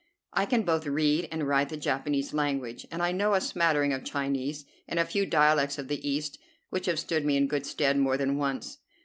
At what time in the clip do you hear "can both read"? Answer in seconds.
0.47-1.27